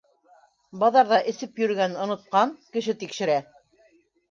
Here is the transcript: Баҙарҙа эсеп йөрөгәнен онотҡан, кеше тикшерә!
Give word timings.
Баҙарҙа 0.83 1.19
эсеп 1.33 1.61
йөрөгәнен 1.63 2.01
онотҡан, 2.07 2.57
кеше 2.73 2.99
тикшерә! 3.05 3.39